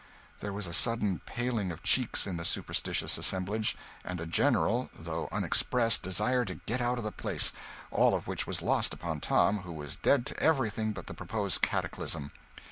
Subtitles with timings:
[0.39, 5.29] There was a sudden paling of cheeks in the superstitious assemblage, and a general, though
[5.31, 7.53] unexpressed, desire to get out of the place
[7.91, 11.61] all of which was lost upon Tom, who was dead to everything but the proposed
[11.61, 12.31] cataclysm.